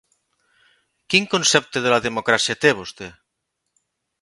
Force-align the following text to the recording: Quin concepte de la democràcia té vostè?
Quin 1.13 1.27
concepte 1.35 1.83
de 1.85 1.93
la 1.97 2.01
democràcia 2.09 2.59
té 2.65 2.73
vostè? 2.81 3.11